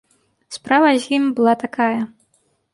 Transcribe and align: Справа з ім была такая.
Справа 0.57 0.89
з 1.05 1.13
ім 1.19 1.29
была 1.43 1.53
такая. 1.67 2.01